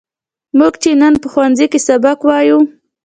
موږ 0.57 0.73
چې 0.83 0.89
نن 1.01 1.13
په 1.21 1.27
ښوونځي 1.31 1.65
کې 1.71 1.79
سبق 1.87 2.19
وایو. 2.23 2.59